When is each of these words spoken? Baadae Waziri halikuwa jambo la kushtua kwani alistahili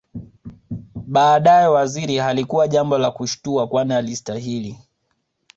Baadae 1.07 1.67
Waziri 1.67 2.17
halikuwa 2.17 2.67
jambo 2.67 2.97
la 2.97 3.11
kushtua 3.11 3.67
kwani 3.67 3.93
alistahili 3.93 4.79